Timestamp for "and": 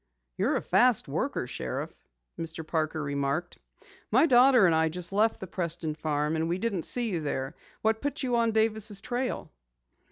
4.65-4.73, 6.35-6.49